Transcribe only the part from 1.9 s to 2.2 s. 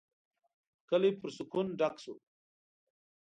شو.